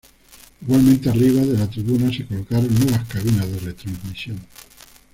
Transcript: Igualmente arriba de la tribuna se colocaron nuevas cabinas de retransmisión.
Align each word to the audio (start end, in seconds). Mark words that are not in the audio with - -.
Igualmente 0.63 1.11
arriba 1.11 1.41
de 1.41 1.59
la 1.59 1.69
tribuna 1.69 2.11
se 2.11 2.25
colocaron 2.25 2.73
nuevas 2.73 3.07
cabinas 3.07 3.47
de 3.51 3.59
retransmisión. 3.59 4.39